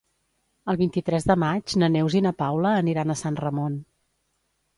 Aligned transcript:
El 0.71 0.77
vint-i-tres 0.79 1.27
de 1.31 1.35
maig 1.43 1.75
na 1.83 1.89
Neus 1.97 2.15
i 2.21 2.23
na 2.29 2.33
Paula 2.41 2.73
aniran 2.79 3.13
a 3.13 3.19
Sant 3.21 3.39
Ramon. 3.45 3.79